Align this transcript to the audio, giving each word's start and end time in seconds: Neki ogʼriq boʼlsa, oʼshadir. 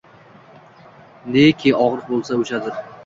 Neki 1.35 1.75
ogʼriq 1.85 2.11
boʼlsa, 2.13 2.39
oʼshadir. 2.41 2.81